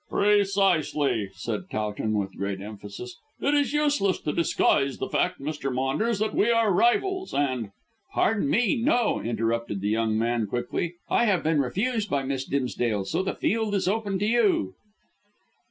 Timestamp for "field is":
13.35-13.87